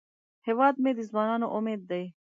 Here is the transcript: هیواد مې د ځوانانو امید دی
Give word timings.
هیواد 0.47 0.75
مې 0.83 0.91
د 0.97 0.99
ځوانانو 1.09 1.47
امید 1.57 1.81
دی 1.91 2.03